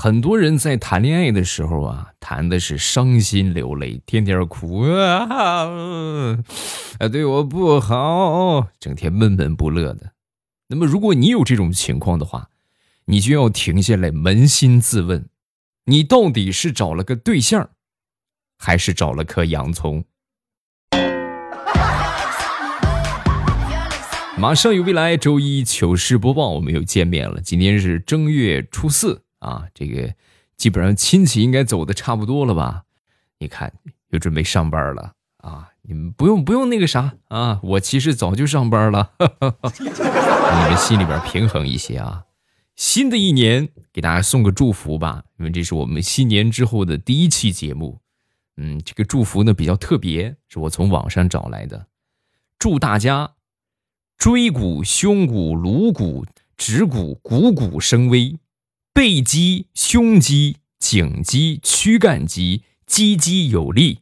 [0.00, 5.26] 很多人在谈恋爱的时候啊，谈的是伤心流泪，天天哭啊，
[7.00, 10.12] 啊，对我不好，整天闷闷不乐的。
[10.68, 12.50] 那么，如果你有这种情况的话，
[13.06, 15.26] 你就要停下来扪心自问：
[15.86, 17.70] 你到底是找了个对象，
[18.56, 20.04] 还是找了颗洋葱？
[24.38, 27.40] 马上有未来，周一糗事播报，我们又见面了。
[27.40, 29.24] 今天是正月初四。
[29.38, 30.14] 啊，这个
[30.56, 32.84] 基本上亲戚应该走的差不多了吧？
[33.38, 33.72] 你看，
[34.10, 35.70] 又准备上班了啊！
[35.82, 39.12] 你们不用不用那个啥啊，我其实早就上班了，
[39.78, 42.24] 你们心里边平衡一些啊。
[42.74, 48.00] 新的一年给大家送个祝福吧，因为这是我们新年之后的第一期节目。
[48.56, 51.86] 嗯，这个祝福呢比较特别，是我从网上找来的，
[52.58, 53.34] 祝大家
[54.16, 58.38] 椎骨、胸骨、颅骨、指骨汩汩生威。
[58.98, 63.98] 背肌、胸肌、颈肌、躯干肌，肌肌有力；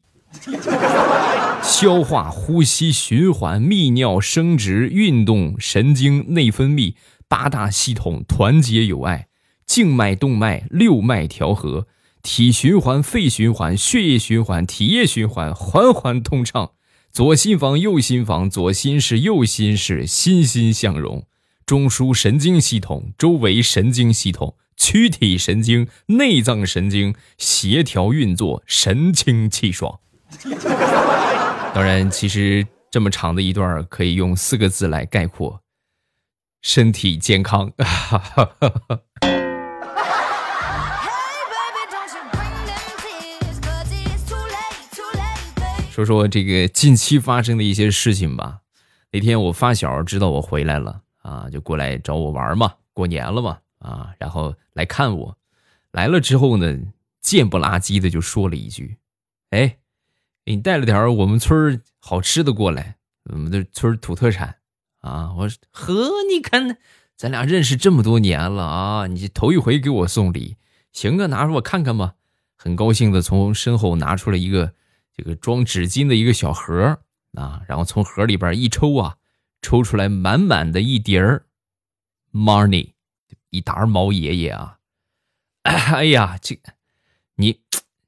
[1.62, 6.94] 消化、呼吸、循环、泌尿、生殖、运动、神经、内分泌
[7.28, 9.27] 八大系统团结友爱；
[9.66, 11.86] 静脉、动脉、六脉调和；
[12.22, 16.72] 体循环、肺循环、血液循环、体液循环环环通畅；
[17.12, 21.25] 左心房、右心房、左心室、右心室欣欣向荣；
[21.66, 24.55] 中枢神经系统、周围神经系统。
[24.77, 30.00] 躯体神经、内脏神经协调运作，神清气爽。
[31.74, 35.60] 当然，其实这么长的一段可以用四个字来概括：
[36.62, 37.72] 身体健康。
[45.91, 48.58] 说说这个近期发生的一些事情吧。
[49.12, 53.58] 那天我发小知道我回来了啊，就过来找我玩嘛，过年了嘛。
[53.78, 55.38] 啊，然后来看我，
[55.91, 56.78] 来了之后呢，
[57.20, 58.98] 贱不拉几的就说了一句
[59.50, 59.78] ：“哎，
[60.44, 64.56] 你带了点我们村好吃的过来，我们的村土特产
[65.00, 66.78] 啊。”我说：“呵，你看，
[67.16, 70.56] 咱俩认识这么多年了啊，你头一回给我送礼，
[70.92, 72.15] 行啊，拿出我看看吧。”
[72.59, 74.75] 很高兴的从身后拿出了一个
[75.15, 76.98] 这个装纸巾的一个小盒
[77.34, 79.19] 啊，然后从盒里边一抽啊，
[79.60, 81.47] 抽出来满满的一叠儿
[82.32, 82.94] money。
[83.51, 84.79] 一沓毛爷爷啊！
[85.62, 86.59] 哎呀，这
[87.37, 87.61] 你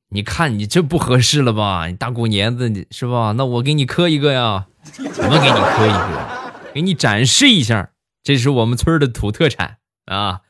[0.08, 1.86] 你看你这不合适了吧？
[1.86, 3.32] 你大过年的，你是吧？
[3.32, 4.68] 那我给你磕一个呀！
[4.82, 6.72] 怎么给你磕一个？
[6.74, 10.42] 给你展示一下，这是我们村的土特产啊！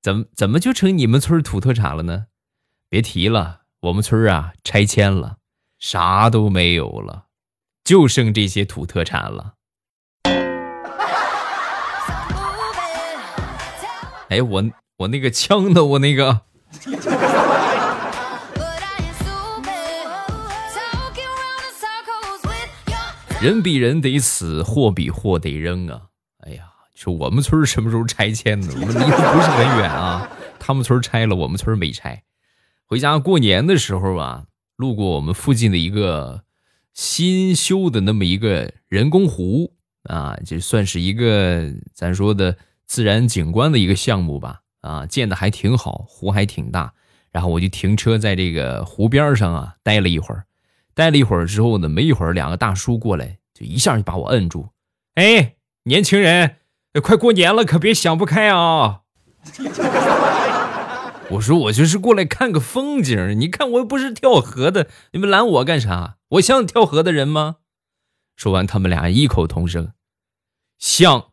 [0.00, 2.26] 怎么怎么就成你们村土特产了呢？
[2.88, 5.38] 别提了，我们村啊拆迁了，
[5.78, 7.26] 啥都没有了，
[7.82, 9.55] 就剩这些土特产了。
[14.28, 14.64] 哎，我
[14.96, 15.84] 我那个枪呢？
[15.84, 16.40] 我那个
[23.40, 26.06] 人比人得死，货比货得扔啊！
[26.38, 26.64] 哎呀，
[26.94, 28.66] 说我们村什么时候拆迁呢？
[28.72, 30.28] 我们离得不是很远啊。
[30.58, 32.24] 他们村拆了，我们村没拆。
[32.86, 36.42] 回家过年的时候啊，路过我们附近的一个
[36.94, 39.72] 新修的那么一个人工湖
[40.04, 42.56] 啊，就算是一个咱说的。
[42.86, 46.94] 自然景观的一个项目吧，啊，建的还挺好，湖还挺大。
[47.32, 50.46] 然后我就停车在这个湖边上啊，待了一会儿。
[50.94, 54.70] 待了一会儿之后呢，没一会儿，两个大叔过来，就一下就把我摁住。
[55.16, 56.56] 哎，年轻人，
[57.02, 59.02] 快过年了，可别想不开啊！
[61.32, 66.16] 我说我就是过来看个风景，你看我又不是跳河的，你们拦我干啥？
[66.28, 67.56] 我像跳河的人吗？
[68.36, 69.92] 说完，他们俩异口同声：
[70.78, 71.32] 像。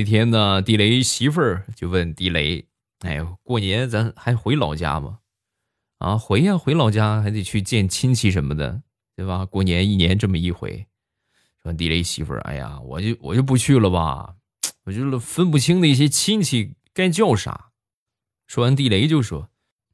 [0.00, 2.64] 那天呢，地雷媳妇儿就问地雷
[3.04, 5.18] ：“哎，过年咱还回老家吗？
[5.98, 8.80] 啊，回呀，回老家还得去见亲戚什么的，
[9.14, 9.44] 对吧？
[9.44, 10.86] 过年一年这么一回。”
[11.62, 14.36] 说地雷媳妇儿：“哎呀，我就我就不去了吧，
[14.84, 17.72] 我就是分不清那些亲戚该叫啥。”
[18.48, 19.50] 说完，地雷就说：“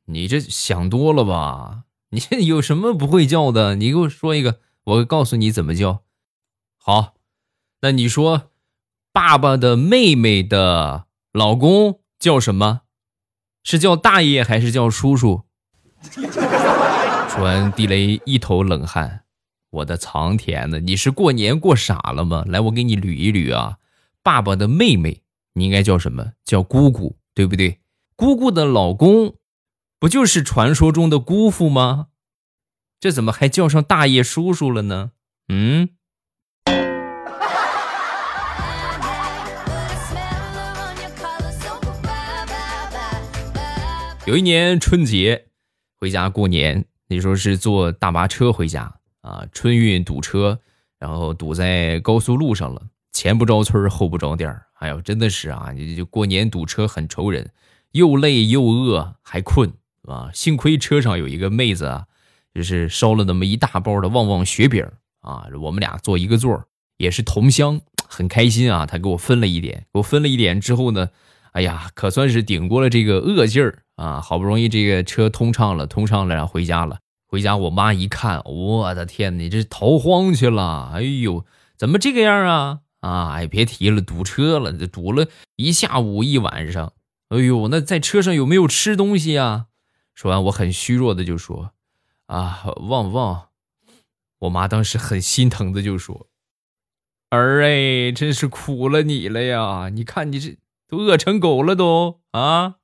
[0.06, 1.82] 你这想多了吧？
[2.10, 3.74] 你这有什么不会叫的？
[3.74, 6.04] 你给我说一个，我告诉你怎么叫。
[6.76, 7.16] 好，
[7.80, 8.52] 那你说。”
[9.16, 12.82] 爸爸的妹妹的老公叫什么？
[13.64, 15.44] 是叫大爷还是叫叔叔？
[16.02, 19.24] 说完，地雷一头冷汗。
[19.70, 22.44] 我的苍天呐，你是过年过傻了吗？
[22.46, 23.78] 来，我给你捋一捋啊。
[24.22, 25.22] 爸爸的妹妹，
[25.54, 26.32] 你应该叫什么？
[26.44, 27.80] 叫姑姑，对不对？
[28.16, 29.36] 姑姑的老公，
[29.98, 32.08] 不就是传说中的姑父吗？
[33.00, 35.12] 这怎么还叫上大爷叔叔了呢？
[35.48, 35.88] 嗯。
[44.26, 45.46] 有一年春节
[46.00, 50.58] 回家过年，那时候是坐大巴车回家啊，春运堵车，
[50.98, 52.82] 然后堵在高速路上了，
[53.12, 57.52] 前不着村后不着店哎呦，真的是啊，你就过年堵车很愁人，
[57.92, 60.28] 又累又饿还困啊。
[60.34, 62.06] 幸亏车上有一个妹子啊，
[62.52, 64.84] 就是烧了那么一大包的旺旺雪饼
[65.20, 66.64] 啊，我们俩坐一个座
[66.96, 68.86] 也是同乡，很开心啊。
[68.86, 71.10] 她给我分了一点，给我分了一点之后呢。
[71.56, 74.20] 哎呀，可算是顶过了这个恶劲儿啊！
[74.20, 76.98] 好不容易这个车通畅了，通畅了，然后回家了。
[77.26, 80.90] 回家，我妈一看，我的天，你这逃荒去了？
[80.92, 81.46] 哎呦，
[81.78, 82.80] 怎么这个样啊？
[83.00, 86.92] 啊， 哎，别提了，堵车了，这堵了一下午一晚上。
[87.30, 89.68] 哎呦，那在车上有没有吃东西啊？
[90.14, 91.70] 说完，我很虚弱的就说
[92.28, 93.48] ：“啊，旺旺。”
[94.40, 96.26] 我妈当时很心疼的就说
[97.30, 99.88] ：“儿哎，真是苦了你了呀！
[99.88, 102.76] 你看你这。”都饿成狗了，都啊！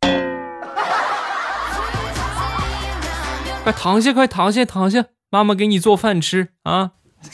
[3.62, 6.92] 快躺下，快躺下，躺下，妈妈给你做饭吃啊！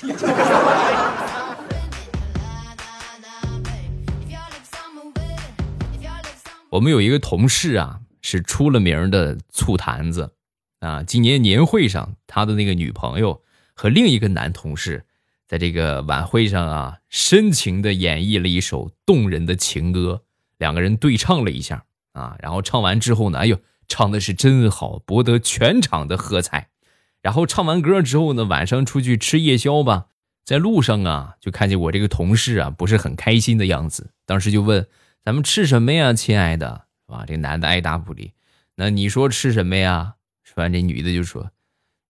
[6.70, 10.34] 我们有一个同事啊，是出了名的醋坛子
[10.80, 11.02] 啊。
[11.02, 13.42] 今年年会上，他的那个女朋友
[13.74, 15.04] 和另一个男同事。
[15.48, 20.22] 在这个晚会上啊，深情的演绎了一首动人的情歌，
[20.58, 23.58] 两个人对唱了一下啊，然后唱完之后呢，哎呦，
[23.88, 26.68] 唱的是真好，博得全场的喝彩。
[27.22, 30.08] 然后唱完歌之后呢，晚上出去吃夜宵吧，
[30.44, 34.86] 在路上啊，就看见我这个同事啊，不是很开心的样子，当时就问
[35.24, 37.24] ：“咱们吃什么呀，亲爱的？”是吧？
[37.26, 38.34] 这男的爱答不理。
[38.76, 40.16] 那你说吃什么呀？
[40.44, 41.50] 说完，这女的就说：“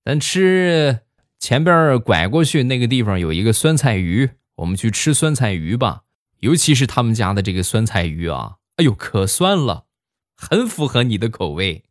[0.05, 0.99] 咱吃。”
[1.39, 6.03] 前边拐过去那个地方有一个酸菜鱼，我们去吃酸菜鱼吧。
[6.41, 9.85] 尤其是他们家的这个酸菜鱼啊，哎呦，可酸了，
[10.37, 11.85] 很符合你的口味。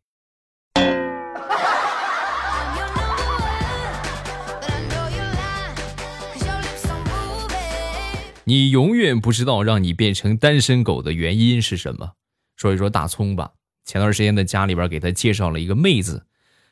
[8.44, 12.12] 你永远不知道让你变成单身狗的原因是什么？
[12.56, 13.52] 说一说大葱吧。
[13.84, 16.26] 前段时间在家里边给他介绍了一个妹子，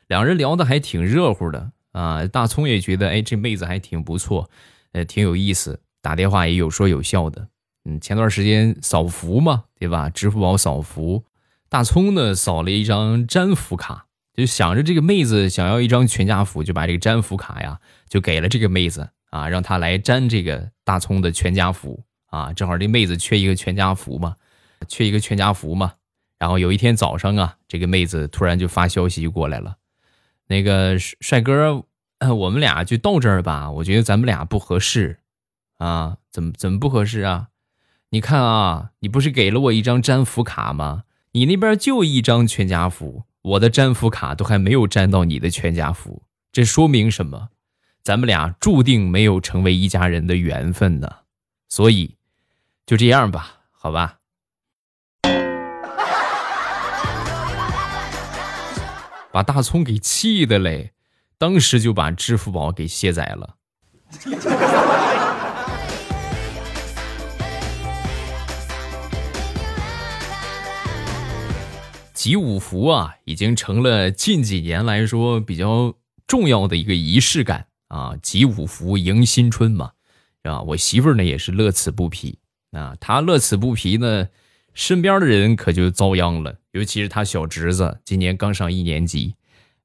[0.07, 1.71] 两人聊的还挺热乎的。
[1.91, 4.49] 啊，大葱也觉得，哎，这妹子还挺不错，
[4.91, 7.47] 呃，挺有意思，打电话也有说有笑的。
[7.85, 10.09] 嗯，前段时间扫福嘛，对吧？
[10.09, 11.23] 支付宝扫福，
[11.69, 17.79] 大葱呢扫了一张粘福卡，就想着这个妹子想要一张全家福，就把这个粘福卡呀
[18.09, 22.51] 就给了这个妹子啊，让她来粘这个大葱的全家福啊。
[22.51, 24.35] 正好这妹子缺一个全家福嘛，
[24.87, 25.93] 缺一个全家福嘛。
[26.37, 29.76] 然后有一天早上啊，这个妹子突然就发消息就过来了。
[30.47, 31.85] 那个帅哥，
[32.35, 33.69] 我们俩就到这儿吧。
[33.69, 35.19] 我觉得咱们俩不合适，
[35.77, 37.49] 啊，怎么怎么不合适啊？
[38.09, 41.03] 你看啊，你不是给了我一张粘福卡吗？
[41.33, 47.49] 你那边就一张全家福，我的粘福卡都还没有粘到你的全家福，这说明什么？
[48.01, 51.09] 咱们俩注定没有成为一家人的缘分呢。
[51.67, 52.15] 所以，
[52.85, 54.19] 就这样吧，好吧。
[59.37, 60.93] 把大葱给气的嘞，
[61.37, 63.57] 当时就把支付宝给卸载了。
[72.15, 75.93] 集五福啊，已经成了近几年来说比较
[76.25, 78.15] 重要的一个仪式感啊。
[78.23, 79.91] 集五福迎新春嘛，
[80.41, 80.61] 啊？
[80.61, 82.39] 我媳妇儿呢也是乐此不疲
[82.71, 82.97] 啊。
[82.99, 84.27] 她乐此不疲呢。
[84.77, 89.33] 身边的人可就遭殃了，尤其是他小侄子，今年刚上一年级，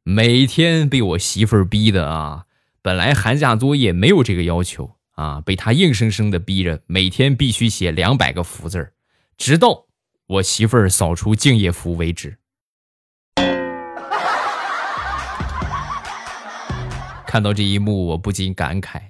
[0.03, 2.45] 每天被我媳妇儿逼的啊。
[2.83, 8.93] 本来寒假作业没有这个要求啊，被他硬生生的逼着，每天必须写两百个福字儿，
[9.39, 9.87] 直到
[10.27, 12.37] 我媳妇儿扫出敬业福为止。
[17.27, 19.01] 看到这一幕，我不禁感慨：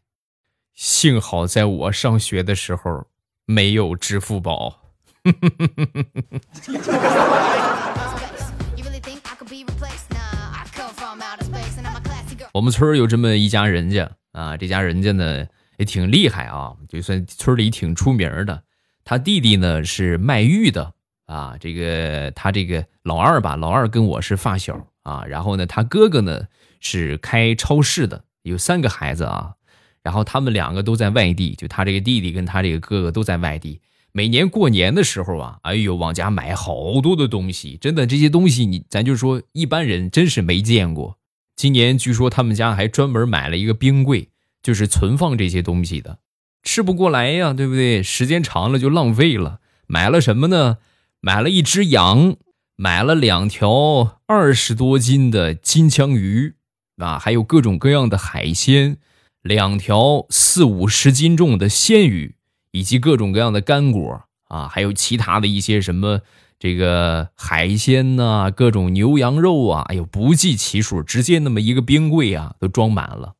[0.75, 3.09] 幸好在我上学的时候
[3.47, 4.82] 没有支付宝。
[12.53, 18.65] 我们村有这么一家人家啊，这家人家呢也挺厉害啊，就算村里挺出名的。
[19.05, 20.93] 他弟弟呢是卖玉的
[21.27, 25.25] 啊，这个他这个老二吧，老二跟我是发小啊。
[25.27, 26.49] 然后呢，他哥哥呢
[26.81, 29.55] 是开超市的，有三个孩子啊。
[30.03, 33.81] 然后他们两个都在外地，就他这个弟弟跟他这个哥哥都在外地。
[34.13, 41.19] 每年过年的时候啊，哎呦，往家买好多的东西，真的这些东西你咱就说一般人真是没见过。
[41.57, 44.29] 今年据说他们家还专门买了一个冰柜，
[44.63, 46.19] 就是存放这些东西的。
[46.63, 48.03] 吃不过来呀，对不对？
[48.03, 49.61] 时间长了就浪费了。
[49.87, 50.79] 买了什么呢？
[51.21, 52.37] 买了一只羊，
[52.77, 56.55] 买了两条二十多斤的金枪鱼
[56.99, 58.99] 啊，还有各种各样的海鲜，
[59.41, 62.35] 两条四五十斤重的鲜鱼，
[62.73, 66.21] 以及各种各样的干果啊，还有其他的一些什么
[66.59, 73.35] 这个海鲜呐，各种牛羊肉啊，哎呦不计其数，直接那么一个冰柜啊都装满了。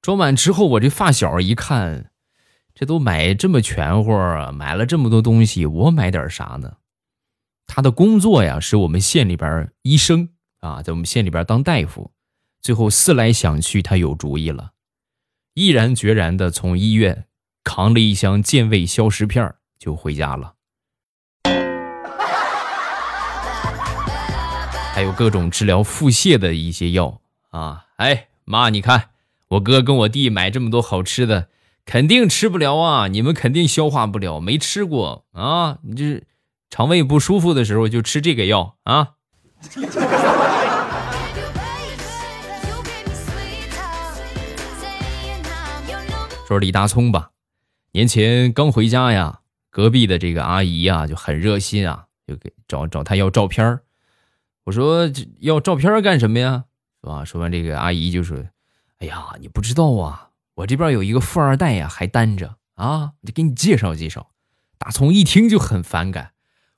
[0.00, 2.10] 装满之后，我这发小一看，
[2.74, 4.10] 这都买这么全乎，
[4.52, 6.78] 买了这么多东西，我买点啥呢？
[7.66, 12.10] 他的工作呀，是我们县里边医生啊，在我们县里边当大夫。
[12.60, 14.72] 最后思来想去，他有主意了，
[15.54, 17.26] 毅然决然的从医院
[17.64, 20.54] 扛了一箱健胃消食片就回家了。
[24.94, 27.86] 还有各种治疗腹泻的一些药啊！
[27.96, 29.10] 哎妈，你看
[29.48, 31.48] 我哥跟我弟买这么多好吃的，
[31.84, 33.08] 肯定吃不了啊！
[33.08, 35.78] 你们肯定消化不了，没吃过啊！
[35.82, 36.24] 你这。
[36.74, 39.10] 肠胃不舒服的时候就吃这个药啊。
[46.48, 47.31] 说李大聪吧，
[47.92, 53.82] 年前刚回家呀，隔壁的这个阿姨呀就很热心啊，就给找找他要照片儿
[54.64, 56.64] 我说要照片干什么呀？
[57.02, 57.24] 是吧？
[57.24, 58.38] 说完这个阿姨就说
[58.98, 64.30] ：“哎呀，你不知道啊，我这边有一个富二代呀，还单着啊，得给你介绍介绍。”
[64.78, 66.32] 大葱一听就很反感。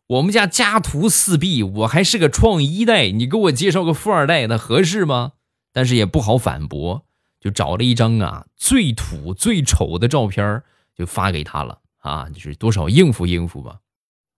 [0.06, 5.32] 我们家家徒四壁，我还是个创一代，你给我介绍个富二代，那合适吗？
[5.72, 7.04] 但是也不好反驳，
[7.38, 10.64] 就找了一张啊最土最丑的照片儿
[10.96, 13.78] 就发给他了啊，就是多少应付应付吧。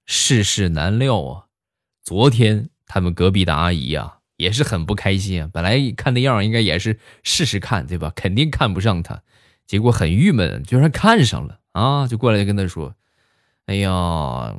[0.06, 1.44] 世事难料啊，
[2.02, 8.12] 昨天他们隔壁的阿姨啊也是很不开心啊，本来看那样应该也是试试看，对吧？
[8.14, 9.22] 肯定看不上他，
[9.66, 12.94] 结果很郁闷，居然看上了啊，就过来跟他说
[13.66, 14.56] ：“哎呀。”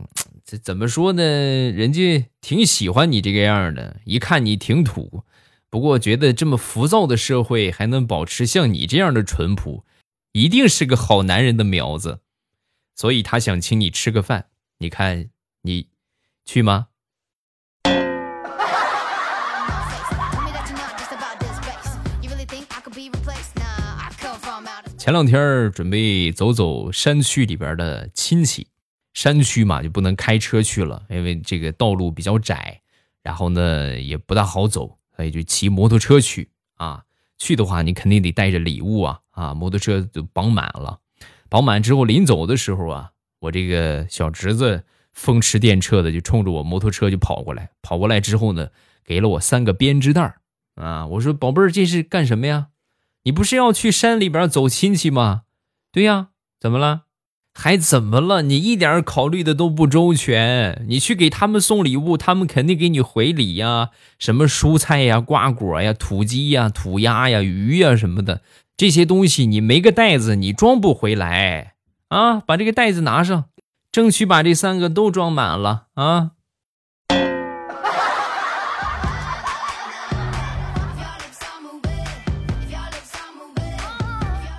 [0.49, 1.21] 这怎么说呢？
[1.21, 5.25] 人家挺喜欢你这个样的，一看你挺土，
[5.69, 9.83] 不过觉得这么浮躁的社会还能保持像你这样的淳朴，
[10.31, 12.19] 一定是个好男人的苗子，
[12.95, 14.49] 所以他想请你吃个饭。
[14.77, 15.29] 你看
[15.61, 15.89] 你
[16.45, 16.87] 去吗？
[24.97, 28.67] 前两天准备走走山区里边的亲戚。
[29.13, 32.81] 山区嘛，就不能开车去了，因为这个道路比较窄，
[33.23, 37.03] 然后呢也不大好走，所以就骑摩托车去啊。
[37.37, 39.53] 去的话，你肯定得带着礼物啊啊！
[39.53, 40.99] 摩托车都绑满了，
[41.49, 48.69] 绑满之后临走的时候啊，我这个小侄子风驰电掣的就冲着我摩托车就跑过来，跑过来之后呢，
[49.03, 50.37] 给了我三个编织袋
[50.75, 51.07] 啊。
[51.07, 52.67] 我说宝贝儿，这是干什么呀？
[53.23, 55.43] 你不是要去山里边走亲戚吗？
[55.91, 56.29] 对呀，
[56.59, 57.06] 怎么了？
[57.59, 58.43] 还怎么了？
[58.43, 60.85] 你一点考虑的都不周全。
[60.87, 68.41] 你去给他们送礼物，他们肯定给你回礼呀，什么蔬菜呀、瓜果呀、土鸡呀、土鸭呀、鱼呀什么的，
[68.77, 71.73] 这些东西你没个袋子，你装不回来
[72.09, 72.39] 啊！
[72.39, 73.45] 把这个袋子拿上，
[73.91, 76.33] 争取把这三个都装满了啊！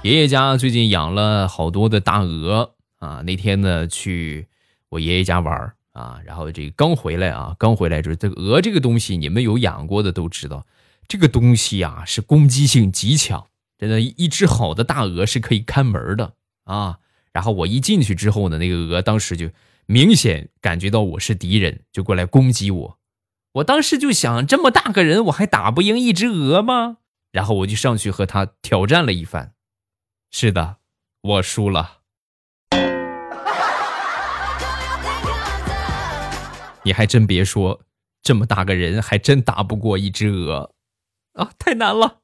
[0.02, 2.72] 爷爷家最近养了好多的大鹅。
[2.98, 4.46] 啊，那天呢去
[4.88, 10.66] 我爷爷家玩啊，然后这刚回来啊，刚回来就是这个鹅这个东西，你们有养过的都知道，
[11.08, 16.98] 这个东西啊是攻击性极强，真的，一只好的大鹅是可以看门的啊。
[17.32, 19.50] 然后我一进去之后呢，那个鹅当时就
[19.86, 22.98] 明显感觉到我是敌人，就过来攻击我。
[23.52, 26.98] 我当时就想，这么大个人，我还打不赢一只鹅吗？
[27.30, 29.52] 然后我就上去和他挑战了一番，
[30.30, 30.76] 是的，
[31.20, 31.97] 我输了。
[36.82, 37.80] 你还真别说，
[38.22, 40.72] 这么大个人还真打不过一只鹅，
[41.34, 42.20] 啊，太难了。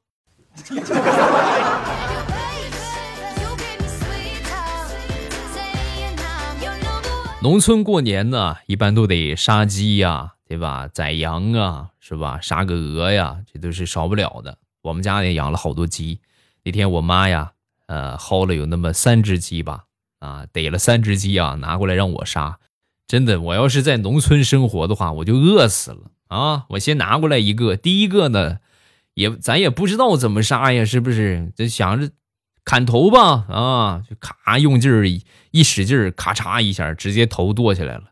[7.41, 10.87] 农村过年呢，一般都得杀鸡呀，对吧？
[10.87, 12.39] 宰羊啊，是吧？
[12.41, 14.57] 杀个鹅呀，这都是少不了的。
[14.81, 16.21] 我们家也养了好多鸡，
[16.63, 17.51] 那天我妈呀，
[17.85, 19.83] 呃，薅了有那么三只鸡吧，
[20.17, 22.57] 啊，逮了三只鸡啊，拿过来让我杀。
[23.07, 26.65] 真的，我要是在农村生活的话，我就饿死了啊！
[26.69, 28.57] 我先拿过来一个，第一个呢，
[29.13, 31.53] 也咱也不知道怎么杀呀，是不是？
[31.55, 32.09] 就想着
[32.63, 35.07] 砍头吧，啊，就咔用劲儿
[35.51, 38.05] 一使劲儿，咔嚓一下，直接头剁下来了。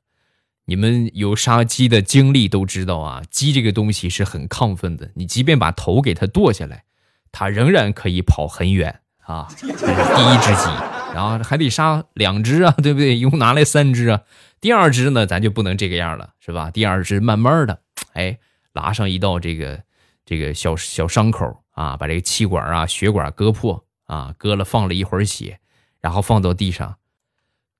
[0.65, 6.83] 你们有杀鸡的经历都知道啊，鸡这个东西是很亢奋的，你即便把头给它剁下来，
[7.31, 9.47] 它仍然可以跑很远啊。
[9.57, 10.69] 这 是第一只鸡，
[11.15, 13.17] 然后还得杀两只啊，对不对？
[13.17, 14.21] 一共拿来三只啊。
[14.63, 16.71] 第二只呢，咱就不能这个样了，是吧？
[16.71, 17.81] 第二只慢慢的
[18.13, 18.37] 哎，
[18.71, 19.83] 拉上一道这个
[20.25, 25.59] 这个小小伤口啊，把这个气管啊、血管割破啊，割了放了一会儿血，
[25.99, 26.95] 然后放到地上，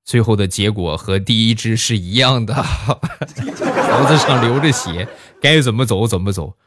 [0.03, 2.53] 最后的结果和第一只是一样的，
[3.33, 5.07] 脖子上流着血，
[5.41, 6.57] 该怎么走怎么走。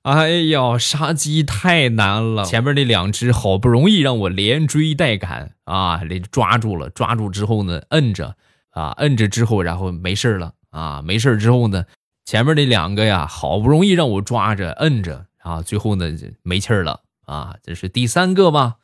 [0.00, 2.42] 哎呀，杀鸡太难了！
[2.46, 6.00] 前面那两只好不容易让我连追带赶啊，
[6.32, 6.88] 抓住了。
[6.88, 8.36] 抓住之后呢，摁着
[8.78, 11.84] 啊，摁着之后，然后没事了啊，没事之后呢，
[12.24, 17.56] 前面那两个呀，好不容易让我抓着摁着啊，最后呢没气儿了啊。
[17.64, 18.76] 这是第三个吧？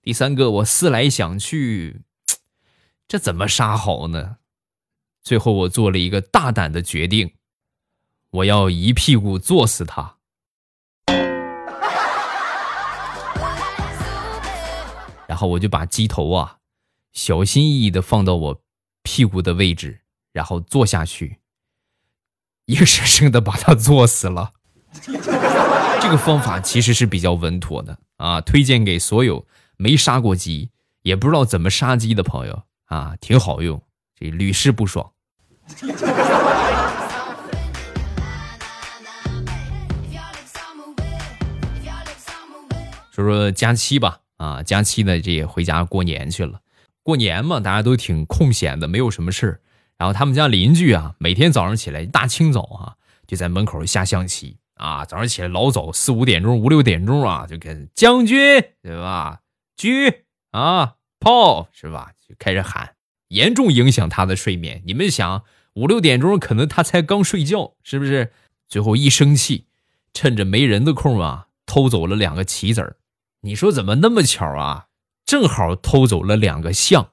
[0.00, 2.00] 第三个我思来想去，
[3.06, 4.38] 这怎么杀好呢？
[5.22, 7.34] 最后我做了一个大胆的决定，
[8.30, 10.16] 我要一屁股坐死他。
[15.26, 16.56] 然后我就把鸡头啊，
[17.12, 18.61] 小心翼翼的放到我
[19.02, 20.00] 屁股的位置，
[20.32, 21.38] 然后坐下去，
[22.66, 24.52] 硬生生的把它坐死了。
[26.00, 30.70] 这个方法其实是比较稳妥的啊，推荐给所有没杀过鸡，
[31.02, 33.82] 也不知道怎么杀鸡的朋友啊，挺好用，
[34.18, 35.12] 这屡试不爽。
[43.12, 44.20] 说说假期吧。
[44.38, 46.61] 啊，假期呢，这也回家过年去了。
[47.02, 49.60] 过年嘛，大家都挺空闲的，没有什么事儿。
[49.98, 55.04] 然后他们家邻居啊，每天早上起来一大清早啊，就在门口下象棋啊。
[55.04, 58.38] 早上起来老早，四五点钟、五六点钟啊，就跟将军
[58.82, 59.40] 对吧？
[59.76, 59.88] 车
[60.50, 62.12] 啊，炮是吧？
[62.28, 62.94] 就开始喊，
[63.28, 64.82] 严重影响他的睡眠。
[64.86, 65.44] 你们想，
[65.74, 68.32] 五六点钟可能他才刚睡觉，是不是？
[68.68, 69.66] 最后一生气，
[70.14, 72.96] 趁着没人的空啊，偷走了两个棋子儿。
[73.42, 74.86] 你说怎么那么巧啊？
[75.32, 77.08] 正好偷走了两个象，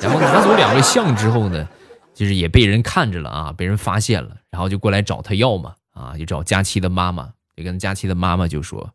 [0.00, 1.68] 然后拿走两个象之后呢，
[2.14, 8.94] 就是也被人看着了啊，被人发现了，然后就过来找他要嘛，啊，就找佳琪的妈妈，就跟佳琪的妈妈就说：“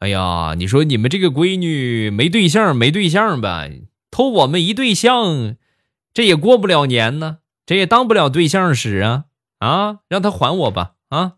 [0.00, 3.66] 哎呀，你说你们这个闺女没对象没对象吧？
[4.10, 5.56] 偷我们一对象，
[6.14, 9.24] 这也过不了年呢，这也当不了对象使啊
[9.58, 9.98] 啊！
[10.08, 11.32] 让他还我吧啊！”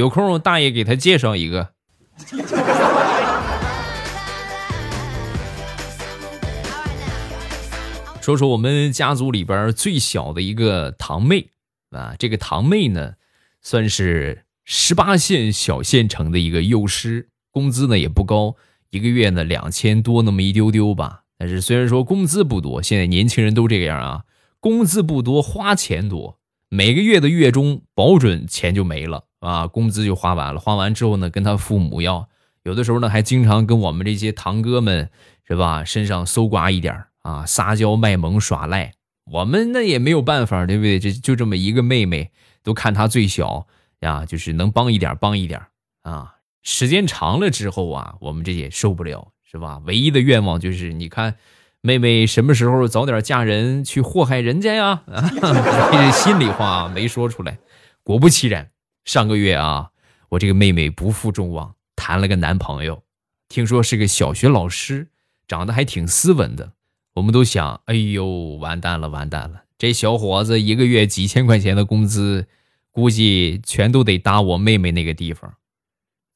[0.00, 1.74] 有空大爷给他介绍一个。
[8.22, 11.50] 说说我们家族里边最小的一个堂妹
[11.90, 13.12] 啊，这个堂妹呢，
[13.60, 18.56] 算是十八线小县城的一个幼师，工资呢也不高，
[18.88, 21.24] 一个月呢两千多那么一丢丢吧。
[21.36, 24.24] 但是虽然说工资不多，现在年轻人都这个样啊，
[24.60, 26.38] 工资不多，花钱多，
[26.70, 29.24] 每个月的月中保准钱就没了。
[29.40, 32.28] 啊，工资就花完了，花完之后呢，跟他父母要，
[32.62, 35.10] 有的时候呢，还经常跟我们这些堂哥们，
[35.48, 35.84] 是吧？
[35.84, 38.92] 身上搜刮一点啊，撒娇卖萌耍赖，
[39.24, 40.98] 我们那也没有办法，对不对？
[40.98, 42.30] 这就这么一个妹妹，
[42.62, 43.66] 都看她最小
[44.00, 45.60] 呀，就是能帮一点帮一点
[46.02, 46.36] 啊。
[46.62, 49.80] 时间长了之后啊，我们这也受不了，是吧？
[49.86, 51.36] 唯一的愿望就是，你看，
[51.80, 55.02] 妹妹什么时候早点嫁人去祸害人家呀？
[55.06, 55.30] 啊
[55.90, 57.58] 这心里话没说出来，
[58.02, 58.68] 果不其然。
[59.04, 59.90] 上个月啊，
[60.30, 63.02] 我这个妹妹不负众望，谈了个男朋友，
[63.48, 65.08] 听说是个小学老师，
[65.48, 66.72] 长得还挺斯文的。
[67.14, 68.26] 我们都想，哎呦，
[68.60, 69.64] 完蛋了，完蛋了！
[69.76, 72.46] 这小伙子一个月几千块钱的工资，
[72.92, 75.54] 估计全都得搭我妹妹那个地方。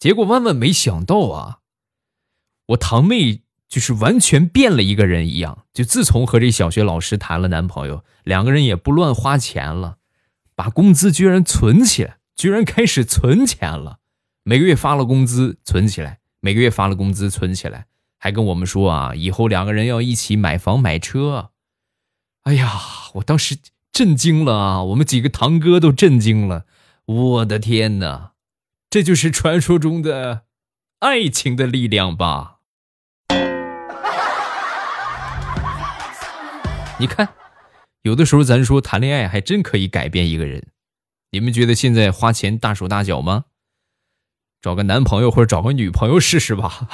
[0.00, 1.58] 结果万万没想到啊，
[2.68, 5.64] 我堂妹就是完全变了一个人一样。
[5.72, 9.98] 就自从和这小学老师谈了男朋友，两个人也不乱花钱了，
[10.56, 12.18] 把工资居然存起来。
[12.36, 13.98] 居然开始存钱了，
[14.42, 17.86] 每个月发了工资存起来，每个月发了工资存起来，
[18.18, 21.50] 还跟我们说啊，以后两个人要一起买房买车。
[22.42, 22.72] 哎呀，
[23.14, 23.56] 我当时
[23.92, 26.66] 震惊了啊，我们几个堂哥都震惊了。
[27.06, 28.32] 我的天哪，
[28.90, 30.42] 这就是传说中的
[30.98, 32.58] 爱情的力量吧？
[36.98, 37.28] 你看，
[38.02, 40.66] 有的时候咱说谈恋爱还真可以改变一个人。
[41.34, 43.46] 你们觉得现在花钱大手大脚吗？
[44.62, 46.88] 找个男朋友或者找个女朋友试试吧。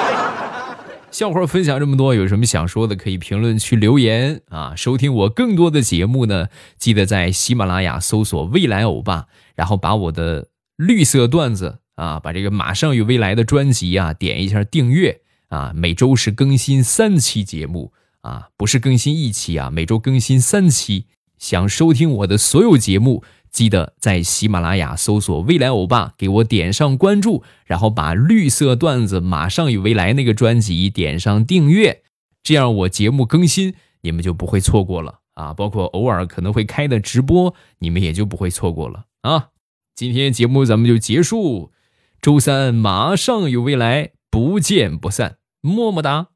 [1.10, 4.74] 笑话分享这么多，有什么想说的可以评论区留言啊！
[4.76, 15.72] 收听我更多的节目呢，记得在喜马拉雅搜索“未来欧巴”，然后把我的绿色段子啊，把这个马上与未来的专辑啊点一下订阅啊。
[15.74, 21.06] 每周是更新三期节目啊，不是更新一期啊，每周更新三期。
[21.40, 32.02] 想收听我的所有节目记得在喜马拉雅搜索未来欧巴给我点上关注然后把绿色段子马上与未来那个专辑点上订阅
[32.42, 35.16] 这样我节目更新你们就不会错过了。
[35.34, 39.06] 啊包括偶尔可能会开的直播你们也就不会错过了。
[39.22, 39.48] 啊
[39.94, 41.72] 今天节目咱们就结束
[42.20, 46.28] 周三马上与未来不见不散么么哒。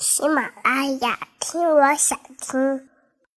[0.00, 2.89] 喜马拉雅听我想听。